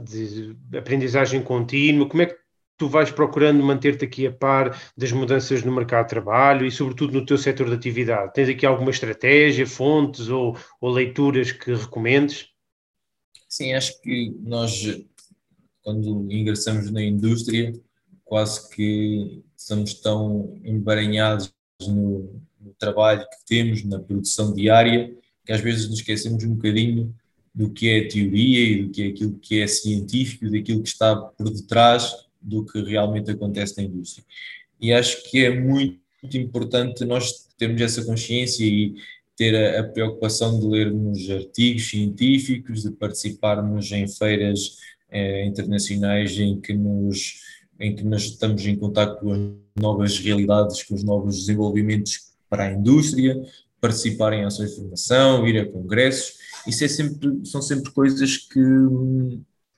de 0.06 0.78
aprendizagem 0.78 1.42
contínua, 1.42 2.08
como 2.08 2.22
é 2.22 2.28
que 2.28 2.41
tu 2.82 2.90
vais 2.90 3.12
procurando 3.12 3.62
manter-te 3.62 4.06
aqui 4.06 4.26
a 4.26 4.32
par 4.32 4.76
das 4.98 5.12
mudanças 5.12 5.64
no 5.64 5.72
mercado 5.72 6.06
de 6.06 6.10
trabalho 6.10 6.66
e, 6.66 6.72
sobretudo, 6.72 7.14
no 7.14 7.24
teu 7.24 7.38
setor 7.38 7.68
de 7.68 7.76
atividade? 7.76 8.34
Tens 8.34 8.50
aqui 8.50 8.66
alguma 8.66 8.90
estratégia, 8.90 9.68
fontes 9.68 10.30
ou, 10.30 10.58
ou 10.82 10.90
leituras 10.90 11.52
que 11.52 11.76
recomendes? 11.76 12.48
Sim, 13.48 13.74
acho 13.74 14.02
que 14.02 14.36
nós, 14.42 15.00
quando 15.84 16.26
ingressamos 16.32 16.90
na 16.90 17.04
indústria, 17.04 17.72
quase 18.26 18.68
que 18.72 19.44
estamos 19.56 19.94
tão 19.94 20.60
embaranhados 20.66 21.54
no, 21.82 22.42
no 22.60 22.74
trabalho 22.80 23.22
que 23.22 23.46
temos, 23.46 23.84
na 23.84 24.00
produção 24.00 24.56
diária, 24.56 25.16
que 25.46 25.54
às 25.54 25.62
vezes 25.62 25.88
nos 25.88 26.00
esquecemos 26.00 26.44
um 26.44 26.56
bocadinho 26.56 27.14
do 27.54 27.70
que 27.70 27.90
é 27.90 28.08
teoria 28.08 28.60
e 28.60 28.84
do 28.86 28.90
que 28.90 29.04
é 29.04 29.08
aquilo 29.10 29.38
que 29.38 29.62
é 29.62 29.68
científico, 29.68 30.50
daquilo 30.50 30.82
que 30.82 30.90
está 30.90 31.16
por 31.16 31.48
detrás 31.48 32.31
do 32.42 32.66
que 32.66 32.82
realmente 32.82 33.32
acontece 33.32 33.78
na 33.78 33.84
indústria. 33.84 34.26
E 34.80 34.92
acho 34.92 35.30
que 35.30 35.46
é 35.46 35.60
muito, 35.60 36.02
importante 36.34 37.04
nós 37.04 37.48
termos 37.58 37.82
essa 37.82 38.04
consciência 38.06 38.64
e 38.64 38.96
ter 39.36 39.56
a, 39.56 39.80
a, 39.80 39.84
preocupação 39.84 40.60
de 40.60 40.68
lermos 40.68 41.30
artigos 41.30 41.90
científicos, 41.90 42.84
de 42.84 42.92
participarmos 42.92 43.92
em 43.92 44.08
feiras 44.08 44.78
eh, 45.10 45.46
internacionais 45.46 46.38
em 46.38 46.60
que 46.62 46.74
nos 46.74 47.42
em 47.80 47.96
que 47.96 48.04
nós 48.04 48.24
estamos 48.26 48.64
em 48.68 48.76
contato 48.76 49.20
com 49.20 49.34
as 49.34 49.82
novas 49.82 50.20
realidades, 50.20 50.84
com 50.84 50.94
os 50.94 51.04
novos 51.04 51.40
desenvolvimentos 51.40 52.32
para 52.48 52.66
a 52.66 52.72
indústria, 52.72 53.42
participar 53.82 54.34
em 54.34 54.46
ações 54.46 54.70
de 54.70 54.76
formação, 54.76 55.48
ir 55.48 55.58
a 55.60 55.66
congressos, 55.66 56.36
isso 56.68 56.84
é 56.84 56.88
sempre, 56.88 57.44
são 57.44 57.60
sempre 57.60 57.92
coisas 57.92 58.38
que 58.38 58.60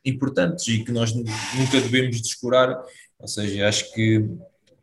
importantes 0.06 0.68
e 0.68 0.84
que 0.84 0.92
nós 0.92 1.14
nunca 1.14 1.82
devemos 1.82 2.22
descurar. 2.22 2.84
Ou 3.20 3.28
seja, 3.28 3.68
acho 3.68 3.94
que 3.94 4.26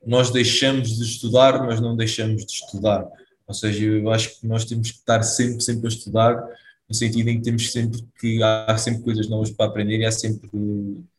nós 0.05 0.31
deixamos 0.31 0.97
de 0.97 1.05
estudar, 1.05 1.65
mas 1.65 1.81
não 1.81 1.97
deixamos 1.97 2.45
de 2.45 2.53
estudar. 2.53 3.07
Ou 3.47 3.55
seja, 3.55 3.85
eu 3.85 4.11
acho 4.11 4.41
que 4.41 4.47
nós 4.47 4.65
temos 4.65 4.91
que 4.91 4.99
estar 4.99 5.23
sempre, 5.23 5.63
sempre 5.63 5.87
a 5.87 5.89
estudar, 5.89 6.43
no 6.89 6.95
sentido 6.95 7.29
em 7.29 7.39
que 7.39 7.45
temos 7.45 7.71
sempre 7.71 8.05
que 8.19 8.43
há 8.43 8.77
sempre 8.79 9.03
coisas 9.03 9.29
novas 9.29 9.51
para 9.51 9.67
aprender 9.67 9.99
e 9.99 10.05
há 10.05 10.13
sempre 10.13 10.49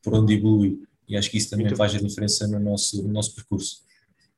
por 0.01 0.13
onde 0.13 0.33
evoluir. 0.33 0.77
E 1.07 1.17
acho 1.17 1.29
que 1.29 1.37
isso 1.37 1.49
também 1.49 1.65
Muito 1.65 1.77
faz 1.77 1.93
a 1.93 1.99
diferença 1.99 2.47
no 2.47 2.59
nosso, 2.59 3.03
no 3.03 3.09
nosso 3.09 3.35
percurso. 3.35 3.83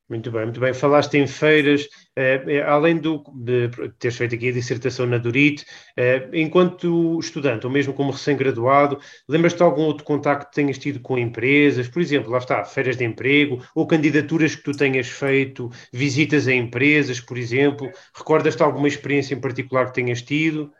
Muito 0.06 0.30
bem, 0.30 0.42
muito 0.44 0.60
bem. 0.60 0.74
Falaste 0.74 1.14
em 1.14 1.26
feiras, 1.26 1.88
eh, 2.14 2.62
além 2.66 2.98
do, 2.98 3.24
de 3.36 3.70
teres 3.98 4.18
feito 4.18 4.34
aqui 4.34 4.50
a 4.50 4.52
dissertação 4.52 5.06
na 5.06 5.16
Durit, 5.16 5.64
eh, 5.96 6.28
enquanto 6.34 7.18
estudante, 7.18 7.66
ou 7.66 7.72
mesmo 7.72 7.94
como 7.94 8.12
recém-graduado, 8.12 8.98
lembras-te 9.26 9.56
de 9.56 9.62
algum 9.62 9.82
outro 9.82 10.04
contacto 10.04 10.50
que 10.50 10.56
tenhas 10.56 10.76
tido 10.76 11.00
com 11.00 11.16
empresas? 11.16 11.88
Por 11.88 12.02
exemplo, 12.02 12.30
lá 12.30 12.36
está, 12.36 12.62
feiras 12.66 12.98
de 12.98 13.04
emprego, 13.04 13.64
ou 13.74 13.86
candidaturas 13.86 14.54
que 14.54 14.62
tu 14.62 14.72
tenhas 14.72 15.08
feito, 15.08 15.70
visitas 15.90 16.46
a 16.48 16.52
empresas, 16.52 17.18
por 17.18 17.38
exemplo. 17.38 17.90
Recordas-te 18.14 18.62
alguma 18.62 18.88
experiência 18.88 19.34
em 19.34 19.40
particular 19.40 19.86
que 19.86 19.94
tenhas 19.94 20.20
tido? 20.20 20.70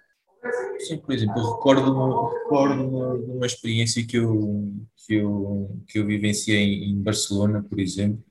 Sim, 0.81 0.99
por 0.99 1.15
exemplo, 1.15 1.41
eu 1.41 1.51
recordo 1.55 3.25
de 3.25 3.31
uma 3.31 3.47
experiência 3.47 4.07
que 4.07 4.19
eu, 4.19 4.71
que 5.07 5.15
eu, 5.15 5.81
que 5.89 5.99
eu 5.99 6.05
vivenciei 6.05 6.85
em 6.85 7.03
Barcelona, 7.03 7.63
por 7.63 7.81
exemplo, 7.81 8.23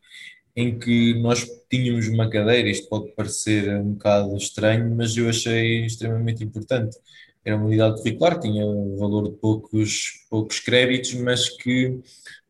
em 0.55 0.77
que 0.77 1.15
nós 1.15 1.45
tínhamos 1.69 2.07
uma 2.07 2.29
cadeira, 2.29 2.69
isto 2.69 2.87
pode 2.87 3.11
parecer 3.13 3.69
um 3.79 3.93
bocado 3.93 4.35
estranho, 4.37 4.95
mas 4.95 5.15
eu 5.17 5.29
achei 5.29 5.85
extremamente 5.85 6.43
importante. 6.43 6.97
Era 7.43 7.57
uma 7.57 7.65
unidade 7.65 7.97
curricular, 7.97 8.39
tinha 8.39 8.65
um 8.65 8.95
valor 8.95 9.29
de 9.29 9.37
poucos, 9.37 10.25
poucos 10.29 10.59
créditos, 10.59 11.13
mas 11.15 11.49
que 11.49 11.99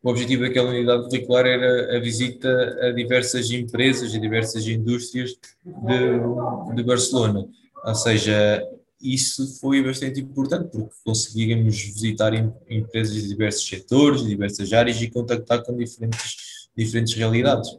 o 0.04 0.10
objetivo 0.10 0.44
daquela 0.44 0.70
unidade 0.70 1.06
curricular 1.06 1.46
era 1.46 1.98
a 1.98 2.00
visita 2.00 2.50
a 2.82 2.92
diversas 2.92 3.50
empresas 3.50 4.14
e 4.14 4.20
diversas 4.20 4.68
indústrias 4.68 5.32
de, 5.66 6.76
de 6.76 6.84
Barcelona. 6.84 7.48
Ou 7.86 7.96
seja, 7.96 8.62
isso 9.02 9.60
foi 9.60 9.82
bastante 9.82 10.20
importante 10.20 10.70
porque 10.72 10.94
conseguíamos 11.04 11.82
visitar 11.82 12.34
empresas 12.70 13.16
de 13.16 13.28
diversos 13.28 13.68
setores, 13.68 14.22
de 14.22 14.30
diversas 14.30 14.72
áreas 14.74 15.02
e 15.02 15.10
contactar 15.10 15.64
com 15.64 15.76
diferentes, 15.76 16.70
diferentes 16.76 17.14
realidades. 17.14 17.70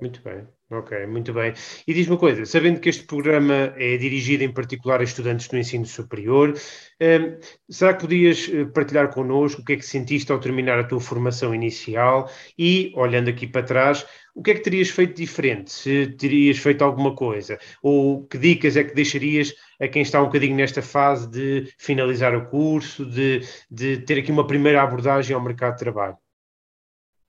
Muito 0.00 0.22
bem, 0.22 0.46
ok, 0.70 1.06
muito 1.06 1.34
bem. 1.34 1.52
E 1.86 1.92
diz-me 1.92 2.14
uma 2.14 2.18
coisa, 2.18 2.46
sabendo 2.46 2.80
que 2.80 2.88
este 2.88 3.04
programa 3.04 3.74
é 3.76 3.96
dirigido 3.98 4.42
em 4.42 4.52
particular 4.52 5.00
a 5.00 5.04
estudantes 5.04 5.48
do 5.48 5.58
ensino 5.58 5.84
superior, 5.84 6.54
um, 7.00 7.38
será 7.68 7.92
que 7.92 8.00
podias 8.00 8.48
eh, 8.48 8.64
partilhar 8.64 9.12
connosco 9.12 9.60
o 9.60 9.64
que 9.64 9.74
é 9.74 9.76
que 9.76 9.84
sentiste 9.84 10.32
ao 10.32 10.40
terminar 10.40 10.78
a 10.78 10.84
tua 10.84 10.98
formação 10.98 11.54
inicial 11.54 12.30
e, 12.58 12.90
olhando 12.96 13.28
aqui 13.28 13.46
para 13.46 13.66
trás, 13.66 14.06
o 14.34 14.42
que 14.42 14.52
é 14.52 14.54
que 14.54 14.62
terias 14.62 14.88
feito 14.88 15.14
diferente? 15.14 15.70
Se 15.70 16.06
terias 16.06 16.56
feito 16.56 16.82
alguma 16.82 17.14
coisa? 17.14 17.58
Ou 17.82 18.26
que 18.26 18.38
dicas 18.38 18.78
é 18.78 18.84
que 18.84 18.94
deixarias 18.94 19.54
a 19.78 19.88
quem 19.88 20.00
está 20.00 20.22
um 20.22 20.26
bocadinho 20.26 20.56
nesta 20.56 20.80
fase 20.80 21.30
de 21.30 21.70
finalizar 21.76 22.34
o 22.34 22.46
curso, 22.48 23.04
de, 23.04 23.42
de 23.70 23.98
ter 23.98 24.20
aqui 24.20 24.32
uma 24.32 24.46
primeira 24.46 24.82
abordagem 24.82 25.36
ao 25.36 25.42
mercado 25.42 25.74
de 25.74 25.80
trabalho? 25.80 26.16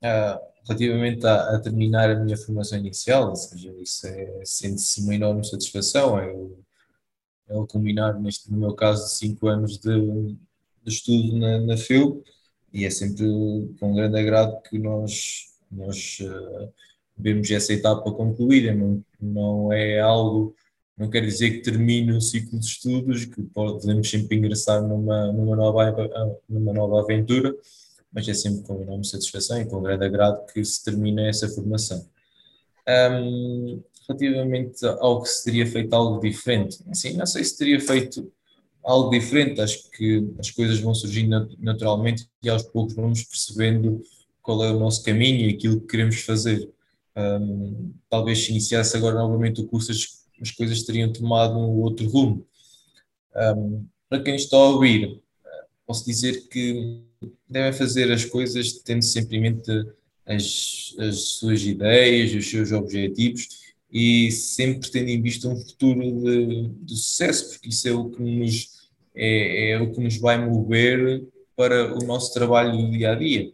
Uh 0.01 0.56
relativamente 0.67 1.25
a, 1.25 1.55
a, 1.55 1.59
terminar 1.59 2.09
a 2.09 2.19
minha 2.19 2.37
formação 2.37 2.77
inicial, 2.77 3.29
ou 3.29 3.35
seja, 3.35 3.73
isso 3.81 4.07
é, 4.07 4.41
sente-se 4.43 5.01
uma 5.01 5.15
enorme 5.15 5.45
satisfação, 5.45 6.19
é 6.19 6.33
é 7.49 7.55
o 7.55 7.65
culminar, 7.65 8.19
neste, 8.19 8.51
no 8.51 8.57
meu 8.57 8.73
caso, 8.73 9.07
cinco 9.15 9.47
anos 9.47 9.77
de, 9.77 9.89
de 10.83 10.91
estudo 10.91 11.37
na, 11.37 11.59
na 11.61 11.77
FEU, 11.77 12.23
e 12.73 12.85
é 12.85 12.89
sempre 12.89 13.25
com 13.79 13.95
grande 13.95 14.19
agrado 14.19 14.61
que 14.63 14.77
nós, 14.77 15.45
nós 15.71 16.19
uh, 16.21 16.71
vemos 17.17 17.49
essa 17.49 17.73
etapa 17.73 18.11
concluída, 18.11 18.73
não, 18.73 19.03
não 19.19 19.73
é 19.73 19.99
algo, 19.99 20.55
não 20.97 21.09
quer 21.09 21.21
dizer 21.21 21.51
que 21.51 21.61
termine 21.61 22.11
o 22.11 22.21
ciclo 22.21 22.59
de 22.59 22.65
estudos, 22.65 23.25
que 23.25 23.41
podemos 23.43 24.09
sempre 24.09 24.37
ingressar 24.37 24.81
numa, 24.81 25.31
numa, 25.31 25.55
nova, 25.55 26.39
numa 26.49 26.73
nova 26.73 27.01
aventura, 27.01 27.55
mas 28.11 28.27
é 28.27 28.33
sempre 28.33 28.63
com 28.63 28.81
enorme 28.81 29.05
satisfação 29.05 29.61
e 29.61 29.65
com 29.65 29.81
grande 29.81 30.05
agrado 30.05 30.45
que 30.51 30.63
se 30.63 30.83
termina 30.83 31.27
essa 31.27 31.47
formação. 31.49 32.07
Um, 32.87 33.83
relativamente 34.07 34.85
ao 34.85 35.21
que 35.21 35.29
se 35.29 35.43
teria 35.43 35.67
feito 35.67 35.93
algo 35.93 36.19
diferente, 36.19 36.77
assim, 36.89 37.13
não 37.13 37.25
sei 37.25 37.43
se 37.43 37.57
teria 37.57 37.79
feito 37.79 38.31
algo 38.83 39.09
diferente, 39.09 39.59
acho 39.59 39.91
que 39.91 40.25
as 40.39 40.49
coisas 40.49 40.79
vão 40.79 40.95
surgindo 40.95 41.49
naturalmente 41.59 42.25
e 42.41 42.49
aos 42.49 42.63
poucos 42.63 42.95
vamos 42.95 43.23
percebendo 43.23 44.01
qual 44.41 44.63
é 44.63 44.71
o 44.71 44.79
nosso 44.79 45.03
caminho 45.03 45.49
e 45.49 45.53
aquilo 45.53 45.81
que 45.81 45.87
queremos 45.87 46.21
fazer. 46.21 46.71
Um, 47.17 47.93
talvez 48.09 48.45
se 48.45 48.51
iniciasse 48.51 48.95
agora 48.95 49.15
novamente 49.15 49.59
o 49.59 49.67
curso, 49.67 49.91
as, 49.91 50.25
as 50.41 50.51
coisas 50.51 50.83
teriam 50.83 51.11
tomado 51.11 51.57
um 51.57 51.81
outro 51.81 52.07
rumo. 52.07 52.47
Um, 53.35 53.85
para 54.07 54.23
quem 54.23 54.35
está 54.35 54.55
a 54.55 54.69
ouvir, 54.69 55.21
posso 55.87 56.05
dizer 56.05 56.47
que 56.49 57.01
devem 57.49 57.71
fazer 57.71 58.11
as 58.11 58.25
coisas 58.25 58.73
tendo 58.73 59.03
sempre 59.03 59.37
em 59.37 59.41
mente 59.41 59.71
as, 60.25 60.93
as 60.99 61.19
suas 61.39 61.63
ideias, 61.63 62.35
os 62.35 62.49
seus 62.49 62.73
objetivos 62.73 63.47
e 63.91 64.29
sempre 64.29 64.91
tendo 64.91 65.09
em 65.09 65.21
vista 65.21 65.47
um 65.47 65.55
futuro 65.55 66.01
de, 66.01 66.67
de 66.83 66.95
sucesso, 66.95 67.51
porque 67.51 67.69
isso 67.69 67.87
é 67.87 67.93
o 67.93 68.09
que 68.09 68.21
nos 68.21 68.77
é, 69.15 69.71
é, 69.71 69.81
o 69.81 69.91
que 69.91 70.01
nos 70.01 70.17
vai 70.17 70.37
mover 70.45 71.25
para 71.55 71.95
o 71.97 72.05
nosso 72.05 72.31
trabalho 72.33 72.77
do 72.77 72.91
dia 72.91 73.13
a 73.13 73.15
dia. 73.15 73.51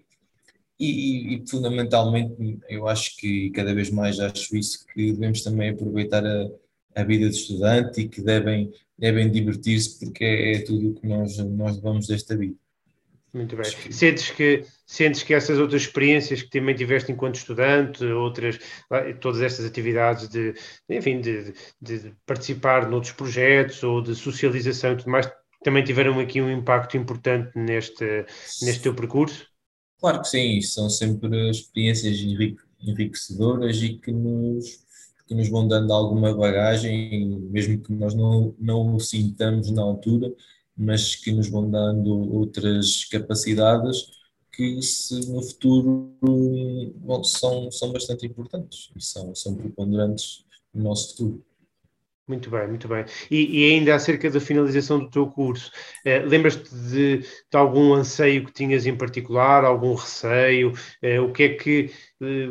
E, 0.77 1.35
e, 1.35 1.47
fundamentalmente, 1.47 2.59
eu 2.67 2.87
acho 2.87 3.15
que 3.15 3.49
cada 3.51 3.73
vez 3.73 3.89
mais 3.89 4.19
acho 4.19 4.57
isso, 4.57 4.85
que 4.87 5.13
devemos 5.13 5.41
também 5.41 5.69
aproveitar 5.69 6.25
a, 6.25 6.49
a 6.95 7.03
vida 7.03 7.29
de 7.29 7.35
estudante 7.35 8.01
e 8.01 8.09
que 8.09 8.21
devem, 8.21 8.71
devem 8.97 9.31
divertir-se, 9.31 9.99
porque 9.99 10.23
é, 10.23 10.53
é 10.53 10.59
tudo 10.59 10.91
o 10.91 10.93
que 10.93 11.07
nós, 11.07 11.37
nós 11.37 11.75
levamos 11.75 12.07
desta 12.07 12.35
vida. 12.35 12.55
Muito 13.33 13.55
bem. 13.55 13.65
Sentes 13.91 14.29
que, 14.29 14.63
sentes 14.85 15.23
que 15.23 15.33
essas 15.33 15.57
outras 15.57 15.81
experiências 15.81 16.43
que 16.43 16.51
também 16.51 16.75
tiveste 16.75 17.11
enquanto 17.11 17.35
estudante, 17.35 18.05
outras, 18.05 18.59
todas 19.19 19.41
estas 19.41 19.65
atividades 19.65 20.29
de, 20.29 20.53
enfim, 20.87 21.19
de, 21.19 21.51
de 21.81 22.13
participar 22.27 22.87
noutros 22.87 23.11
projetos 23.13 23.81
ou 23.81 24.03
de 24.03 24.13
socialização 24.13 24.93
e 24.93 24.97
tudo 24.97 25.09
mais, 25.09 25.27
também 25.63 25.83
tiveram 25.83 26.19
aqui 26.19 26.41
um 26.41 26.51
impacto 26.51 26.95
importante 26.95 27.57
neste, 27.57 28.05
neste 28.61 28.83
teu 28.83 28.93
percurso? 28.93 29.47
Claro 29.99 30.21
que 30.21 30.27
sim, 30.27 30.61
são 30.61 30.87
sempre 30.87 31.49
experiências 31.49 32.19
enriquecedoras 32.81 33.81
e 33.81 33.97
que 33.97 34.11
nos, 34.11 34.82
que 35.25 35.35
nos 35.35 35.49
vão 35.49 35.67
dando 35.67 35.93
alguma 35.93 36.33
bagagem, 36.33 37.39
mesmo 37.49 37.81
que 37.81 37.93
nós 37.93 38.13
não, 38.13 38.53
não 38.59 38.95
o 38.95 38.99
sintamos 38.99 39.71
na 39.71 39.81
altura, 39.81 40.33
mas 40.75 41.15
que 41.15 41.31
nos 41.31 41.49
vão 41.49 41.69
dando 41.69 42.33
outras 42.33 43.05
capacidades 43.05 44.07
que 44.51 44.81
se 44.81 45.31
no 45.31 45.41
futuro 45.41 46.15
bom, 46.97 47.23
são, 47.23 47.71
são 47.71 47.91
bastante 47.91 48.25
importantes 48.25 48.91
e 48.95 49.01
são, 49.03 49.33
são 49.33 49.55
preponderantes 49.55 50.45
no 50.73 50.83
nosso 50.83 51.09
futuro. 51.09 51.45
Muito 52.25 52.49
bem, 52.49 52.67
muito 52.69 52.87
bem. 52.87 53.03
E, 53.29 53.65
e, 53.65 53.73
ainda 53.73 53.95
acerca 53.95 54.29
da 54.29 54.39
finalização 54.39 54.99
do 54.99 55.09
teu 55.09 55.27
curso, 55.27 55.69
eh, 56.05 56.19
lembras-te 56.19 56.73
de, 56.73 57.17
de, 57.17 57.27
algum 57.51 57.93
anseio 57.93 58.45
que 58.45 58.53
tinhas 58.53 58.85
em 58.85 58.95
particular, 58.95 59.65
algum 59.65 59.93
receio? 59.93 60.71
Eh, 61.01 61.19
o 61.19 61.33
que 61.33 61.43
é 61.43 61.49
que, 61.55 61.91
eh, 62.21 62.47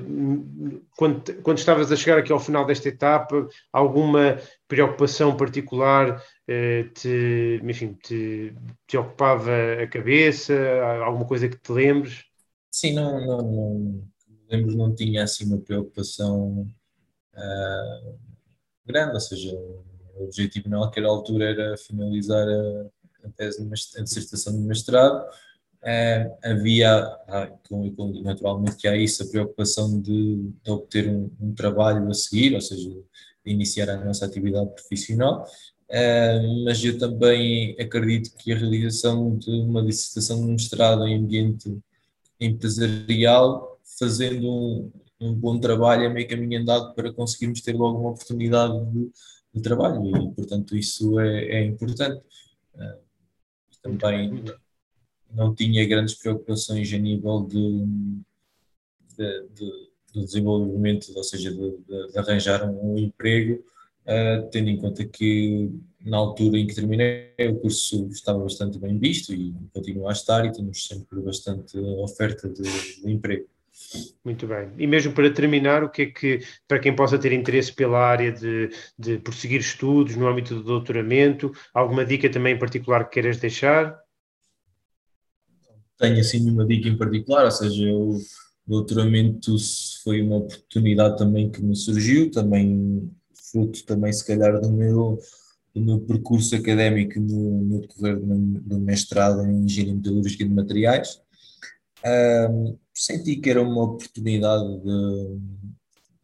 quando, 0.95 1.43
quando 1.43 1.57
estavas 1.57 1.91
a 1.91 1.97
chegar 1.97 2.19
aqui 2.19 2.31
ao 2.31 2.39
final 2.39 2.67
desta 2.67 2.89
etapa, 2.89 3.49
alguma 3.73 4.39
preocupação 4.69 5.35
particular 5.39 6.23
eh, 6.47 6.85
te, 6.95 7.59
enfim, 7.63 7.95
te, 7.95 8.55
te 8.87 8.99
ocupava 8.99 9.51
a 9.83 9.87
cabeça? 9.87 10.55
Alguma 11.03 11.25
coisa 11.27 11.49
que 11.49 11.57
te 11.57 11.73
lembres? 11.73 12.25
Sim, 12.71 12.93
não, 12.93 13.27
não, 13.27 13.39
não 13.39 14.09
lembro, 14.51 14.77
não 14.77 14.95
tinha 14.95 15.23
assim 15.25 15.47
uma 15.47 15.59
preocupação. 15.59 16.67
Uh 17.35 18.32
grande, 18.87 19.15
ou 19.15 19.21
seja, 19.21 19.55
o 19.55 20.25
objetivo 20.25 20.69
naquela 20.69 21.09
altura 21.09 21.51
era 21.51 21.77
finalizar 21.77 22.47
a, 22.47 22.87
a 23.25 23.31
tese 23.37 23.65
de 23.65 23.73
a 23.99 24.03
dissertação 24.03 24.53
de 24.53 24.63
mestrado. 24.67 25.25
Uh, 25.83 26.31
havia, 26.45 27.19
naturalmente 28.23 28.77
que 28.77 28.87
há 28.87 28.97
isso, 28.97 29.25
a 29.25 29.27
preocupação 29.27 30.01
de, 30.01 30.53
de 30.63 30.71
obter 30.71 31.09
um, 31.09 31.29
um, 31.41 31.53
trabalho 31.55 32.09
a 32.09 32.15
seguir, 32.15 32.55
ou 32.55 32.61
seja, 32.61 32.89
de 32.89 33.53
iniciar 33.53 33.91
a 33.91 34.05
nossa 34.05 34.25
atividade 34.25 34.71
profissional, 34.75 35.45
uh, 35.91 36.65
mas 36.65 36.85
eu 36.85 36.97
também 36.99 37.75
acredito 37.81 38.33
que 38.37 38.53
a 38.53 38.57
realização 38.57 39.37
de 39.37 39.51
uma 39.51 39.85
dissertação 39.85 40.41
de 40.41 40.53
mestrado 40.53 41.05
em 41.05 41.19
ambiente 41.19 41.77
empresarial, 42.39 43.81
fazendo 43.99 44.49
um, 44.49 44.93
um 45.23 45.35
bom 45.35 45.59
trabalho, 45.59 46.05
é 46.05 46.09
meio 46.09 46.29
caminho 46.29 46.61
andado 46.61 46.95
para 46.95 47.13
conseguirmos 47.13 47.61
ter 47.61 47.75
logo 47.75 47.99
uma 47.99 48.11
oportunidade 48.11 48.85
de, 48.91 49.11
de 49.55 49.63
trabalho 49.63 50.05
e, 50.07 50.35
portanto, 50.35 50.77
isso 50.77 51.19
é, 51.21 51.45
é 51.45 51.65
importante. 51.65 52.23
Uh, 52.75 53.13
também 53.83 54.45
não 55.35 55.55
tinha 55.55 55.87
grandes 55.87 56.15
preocupações 56.15 56.93
a 56.93 56.99
nível 56.99 57.47
de, 57.47 57.85
de, 59.17 59.49
de, 59.55 59.91
de 60.15 60.25
desenvolvimento, 60.25 61.13
ou 61.17 61.25
seja, 61.25 61.51
de, 61.51 61.79
de 62.13 62.19
arranjar 62.19 62.69
um, 62.69 62.99
emprego, 62.99 63.65
uh, 64.07 64.49
tendo 64.51 64.69
em 64.69 64.77
conta 64.77 65.05
que 65.05 65.71
na 66.01 66.17
altura 66.17 66.59
em 66.59 66.67
que 66.67 66.75
terminei 66.75 67.33
o 67.49 67.57
curso 67.61 68.09
estava 68.09 68.43
bastante 68.43 68.79
bem 68.79 68.99
visto 68.99 69.33
e 69.33 69.55
continua 69.73 70.11
a 70.11 70.13
estar 70.13 70.45
e 70.45 70.53
temos 70.53 70.85
sempre 70.87 71.21
bastante 71.21 71.79
oferta 71.79 72.49
de 72.49 72.63
emprego. 73.05 73.47
Muito 74.25 74.47
bem. 74.47 74.71
E 74.79 74.87
mesmo 74.87 75.13
para 75.13 75.33
terminar, 75.33 75.83
o 75.83 75.91
que 75.91 76.03
é 76.03 76.07
que, 76.07 76.41
para 76.69 76.79
quem 76.79 76.95
possa 76.95 77.19
ter 77.19 77.33
interesse 77.33 77.73
pela 77.73 77.99
área 77.99 78.31
de, 78.31 78.71
de 78.99 79.19
prosseguir 79.19 79.61
estudos 79.61 80.17
no 80.17 80.29
âmbito 80.29 80.55
do 80.55 80.63
doutoramento, 80.63 81.53
alguma 81.75 82.05
dica 82.05 82.31
também 82.31 82.55
em 82.55 82.59
particular 82.59 83.05
que 83.05 83.15
queiras 83.15 83.39
deixar? 83.39 83.99
Tenho 85.99 86.21
assim 86.21 86.41
nenhuma 86.41 86.67
dica 86.67 86.89
em 86.89 86.97
particular, 86.97 87.45
ou 87.45 87.51
seja, 87.51 87.93
o 87.93 88.19
doutoramento 88.67 89.57
foi 90.03 90.23
uma 90.23 90.37
oportunidade 90.37 91.19
também 91.19 91.51
que 91.51 91.63
me 91.63 91.77
surgiu, 91.77 92.31
também 92.31 93.11
fruto 93.53 93.85
também 93.85 94.13
se 94.13 94.27
calhar 94.27 94.61
do 94.61 94.73
meu, 94.73 95.19
do 95.75 95.81
meu 95.81 96.01
percurso 96.01 96.57
académico 96.57 97.21
no, 97.21 97.63
no 97.63 97.81
decorrer 97.83 98.19
do, 98.19 98.61
do 98.61 98.79
mestrado 98.81 99.43
em 99.43 99.65
Engenharia 99.65 99.95
Metalúrgica 99.95 100.45
de 100.45 100.51
Materiais. 100.51 101.22
Senti 102.95 103.37
que 103.37 103.51
era 103.51 103.63
uma 103.63 103.85
oportunidade 103.85 104.81
de, 104.81 105.39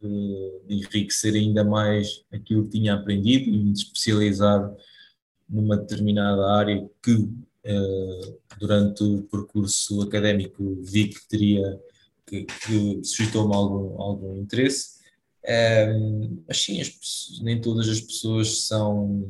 de, 0.01 0.61
de, 0.67 0.75
enriquecer 0.75 1.33
ainda 1.33 1.63
mais 1.63 2.23
aquilo 2.31 2.65
que 2.65 2.79
tinha 2.79 2.93
aprendido 2.93 3.49
e 3.49 3.71
de 3.71 3.79
especializar 3.79 4.71
numa 5.49 5.77
determinada 5.77 6.45
área 6.51 6.87
que 7.01 7.13
uh, 7.13 8.39
durante 8.59 9.03
o 9.03 9.23
percurso 9.23 10.01
académico 10.01 10.77
vi 10.83 11.07
que 11.07 11.27
teria 11.27 11.79
que, 12.27 12.43
que 12.43 13.03
suscitou-me 13.03 13.55
algum, 13.55 13.99
algum 13.99 14.37
interesse. 14.37 14.99
Um, 15.47 16.43
mas 16.47 16.61
sim, 16.61 16.79
as, 16.79 17.39
nem 17.41 17.59
todas 17.59 17.89
as 17.89 17.99
pessoas 17.99 18.67
são 18.67 19.25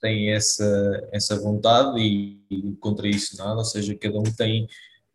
têm 0.00 0.32
essa, 0.32 1.08
essa 1.12 1.38
vontade 1.38 2.00
e, 2.00 2.40
e 2.50 2.72
contra 2.76 3.06
isso 3.06 3.36
nada, 3.36 3.58
ou 3.58 3.64
seja, 3.64 3.94
cada 3.94 4.18
um 4.18 4.22
tem 4.22 4.66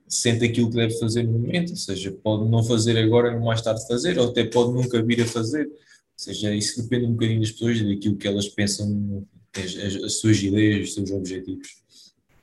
sente 0.07 0.45
aquilo 0.45 0.69
que 0.69 0.75
deve 0.75 0.97
fazer 0.99 1.23
no 1.23 1.33
momento, 1.33 1.71
ou 1.71 1.75
seja, 1.75 2.11
pode 2.23 2.49
não 2.49 2.63
fazer 2.63 2.97
agora 2.97 3.33
e 3.33 3.39
mais 3.39 3.61
tarde 3.61 3.87
fazer, 3.87 4.17
ou 4.19 4.29
até 4.29 4.43
pode 4.43 4.71
nunca 4.73 5.01
vir 5.03 5.21
a 5.21 5.25
fazer. 5.25 5.65
Ou 5.65 5.71
seja, 6.15 6.53
isso 6.53 6.81
depende 6.81 7.05
um 7.05 7.13
bocadinho 7.13 7.41
das 7.41 7.51
pessoas 7.51 7.81
daquilo 7.81 8.17
que 8.17 8.27
elas 8.27 8.47
pensam, 8.47 9.25
as, 9.55 9.75
as, 9.75 10.03
as 10.03 10.19
suas 10.19 10.41
ideias, 10.41 10.87
os 10.87 10.93
seus 10.93 11.11
objetivos. 11.11 11.85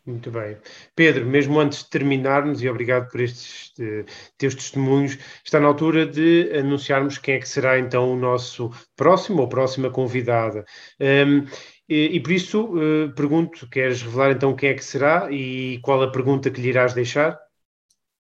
Muito 0.04 0.32
bem. 0.32 0.56
Pedro, 0.96 1.24
mesmo 1.24 1.60
antes 1.60 1.84
de 1.84 1.90
terminarmos, 1.90 2.60
e 2.60 2.68
obrigado 2.68 3.08
por 3.08 3.20
estes 3.20 3.72
de, 3.78 4.04
teus 4.36 4.52
testemunhos, 4.52 5.16
está 5.44 5.60
na 5.60 5.68
altura 5.68 6.04
de 6.04 6.50
anunciarmos 6.58 7.18
quem 7.18 7.36
é 7.36 7.38
que 7.38 7.48
será 7.48 7.78
então 7.78 8.12
o 8.12 8.16
nosso 8.16 8.70
próximo 8.96 9.42
ou 9.42 9.48
próxima 9.48 9.90
convidada. 9.90 10.64
Um, 11.00 11.46
e, 11.88 12.16
e, 12.16 12.20
por 12.20 12.32
isso 12.32 12.64
uh, 12.74 13.14
pergunto: 13.14 13.68
queres 13.68 14.02
revelar 14.02 14.32
então 14.32 14.56
quem 14.56 14.70
é 14.70 14.74
que 14.74 14.84
será 14.84 15.30
e 15.30 15.78
qual 15.82 16.02
a 16.02 16.10
pergunta 16.10 16.50
que 16.50 16.60
lhe 16.60 16.68
irás 16.68 16.94
deixar? 16.94 17.38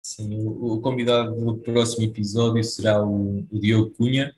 Sim, 0.02 0.48
o, 0.48 0.82
convidado 0.82 1.36
do 1.36 1.58
próximo 1.60 2.04
episódio 2.06 2.64
será 2.64 3.06
o, 3.06 3.46
o 3.52 3.60
Diogo 3.60 3.92
Cunha. 3.92 4.34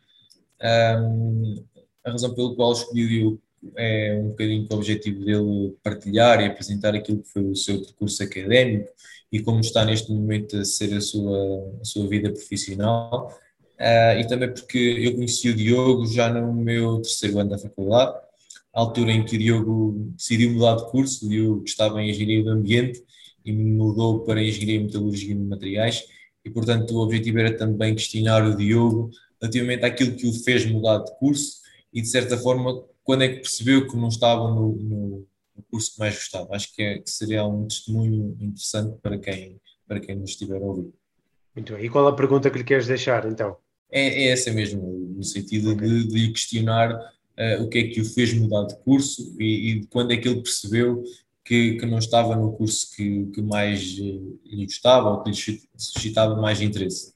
Um, 0.61 1.63
a 2.05 2.11
razão 2.11 2.33
pela 2.35 2.53
qual 2.53 2.73
escolhi 2.73 3.05
o 3.05 3.09
Diogo 3.09 3.41
é 3.77 4.19
um 4.21 4.29
bocadinho 4.29 4.67
com 4.67 4.73
o 4.73 4.77
objetivo 4.77 5.23
dele 5.23 5.73
partilhar 5.81 6.41
e 6.41 6.47
apresentar 6.47 6.93
aquilo 6.93 7.23
que 7.23 7.29
foi 7.29 7.43
o 7.43 7.55
seu 7.55 7.81
percurso 7.81 8.21
académico 8.21 8.89
e 9.31 9.41
como 9.41 9.61
está 9.61 9.85
neste 9.85 10.11
momento 10.11 10.57
a 10.57 10.65
ser 10.65 10.93
a 10.93 10.99
sua, 10.99 11.77
a 11.81 11.85
sua 11.85 12.07
vida 12.07 12.29
profissional. 12.29 13.33
Uh, 13.79 14.19
e 14.19 14.27
também 14.27 14.53
porque 14.53 14.77
eu 14.77 15.15
conheci 15.15 15.49
o 15.49 15.55
Diogo 15.55 16.05
já 16.07 16.29
no 16.29 16.53
meu 16.53 16.97
terceiro 17.01 17.39
ano 17.39 17.51
da 17.51 17.57
faculdade, 17.57 18.19
altura 18.73 19.13
em 19.13 19.23
que 19.23 19.37
o 19.37 19.39
Diogo 19.39 20.11
decidiu 20.17 20.51
mudar 20.51 20.75
de 20.75 20.91
curso, 20.91 21.25
o 21.25 21.29
Diogo 21.29 21.63
estava 21.63 22.01
em 22.01 22.09
Engenharia 22.09 22.43
do 22.43 22.49
Ambiente 22.49 23.01
e 23.45 23.51
mudou 23.51 24.23
para 24.23 24.41
Engenharia 24.41 24.81
Metalúrgica 24.81 25.33
de 25.33 25.39
Materiais 25.39 26.03
e, 26.45 26.49
portanto, 26.49 26.91
o 26.91 27.01
objetivo 27.01 27.39
era 27.39 27.55
também 27.55 27.95
questionar 27.95 28.45
o 28.45 28.55
Diogo 28.55 29.09
relativamente 29.41 29.85
àquilo 29.85 30.15
que 30.15 30.27
o 30.27 30.33
fez 30.33 30.65
mudar 30.65 30.99
de 30.99 31.17
curso 31.17 31.61
e, 31.93 32.01
de 32.01 32.07
certa 32.07 32.37
forma, 32.37 32.83
quando 33.03 33.23
é 33.23 33.29
que 33.29 33.41
percebeu 33.41 33.87
que 33.87 33.95
não 33.95 34.07
estava 34.07 34.49
no, 34.49 34.75
no, 34.75 35.27
no 35.55 35.63
curso 35.69 35.93
que 35.93 35.99
mais 35.99 36.15
gostava. 36.15 36.55
Acho 36.55 36.73
que, 36.73 36.81
é, 36.81 36.99
que, 36.99 37.09
seria 37.09 37.45
um 37.45 37.67
testemunho 37.67 38.35
interessante 38.39 38.97
para 39.01 39.17
quem, 39.17 39.59
para 39.87 39.99
quem 39.99 40.15
nos 40.15 40.31
estiver 40.31 40.57
a 40.57 40.65
ouvir. 40.65 40.91
Muito 41.55 41.73
bem. 41.73 41.85
E 41.85 41.89
qual 41.89 42.07
a 42.07 42.15
pergunta 42.15 42.49
que 42.49 42.57
lhe 42.57 42.63
queres 42.63 42.87
deixar, 42.87 43.29
então? 43.29 43.57
É, 43.91 44.23
é 44.23 44.27
essa 44.29 44.51
mesmo, 44.51 44.81
no 45.15 45.23
sentido 45.23 45.73
okay. 45.73 45.87
de, 45.87 46.07
de 46.07 46.31
questionar 46.31 46.91
uh, 46.93 47.63
o 47.63 47.69
que 47.69 47.77
é 47.77 47.87
que 47.89 48.01
o 48.01 48.05
fez 48.05 48.33
mudar 48.33 48.65
de 48.65 48.75
curso 48.77 49.35
e, 49.39 49.71
e 49.71 49.85
quando 49.87 50.11
é 50.11 50.17
que 50.17 50.27
ele 50.27 50.41
percebeu 50.41 51.03
que, 51.43 51.75
que 51.75 51.85
não 51.85 51.97
estava 51.97 52.35
no 52.35 52.53
curso 52.53 52.95
que, 52.95 53.25
que 53.27 53.41
mais 53.41 53.97
uh, 53.99 54.39
lhe 54.45 54.65
gostava 54.65 55.09
ou 55.09 55.23
que 55.23 55.31
lhe 55.31 55.61
suscitava 55.75 56.35
mais 56.35 56.61
interesse. 56.61 57.13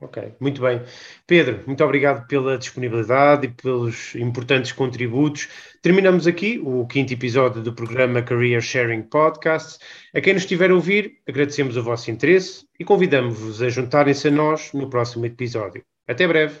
Ok, 0.00 0.32
muito 0.38 0.62
bem. 0.62 0.80
Pedro, 1.26 1.64
muito 1.66 1.82
obrigado 1.82 2.24
pela 2.28 2.56
disponibilidade 2.56 3.46
e 3.46 3.50
pelos 3.50 4.14
importantes 4.14 4.70
contributos. 4.70 5.48
Terminamos 5.82 6.24
aqui 6.28 6.60
o 6.64 6.86
quinto 6.86 7.12
episódio 7.12 7.60
do 7.60 7.72
programa 7.72 8.22
Career 8.22 8.60
Sharing 8.60 9.02
Podcast. 9.02 9.84
A 10.14 10.20
quem 10.20 10.34
nos 10.34 10.44
estiver 10.44 10.70
a 10.70 10.74
ouvir, 10.74 11.18
agradecemos 11.28 11.76
o 11.76 11.82
vosso 11.82 12.12
interesse 12.12 12.64
e 12.78 12.84
convidamos-vos 12.84 13.60
a 13.60 13.68
juntarem-se 13.68 14.28
a 14.28 14.30
nós 14.30 14.72
no 14.72 14.88
próximo 14.88 15.26
episódio. 15.26 15.82
Até 16.06 16.28
breve. 16.28 16.60